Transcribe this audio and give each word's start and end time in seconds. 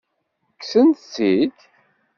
Kksen-tt-id? 0.59 1.57